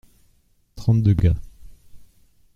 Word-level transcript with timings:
Trente-deux 0.73 1.13
gars. 1.13 1.35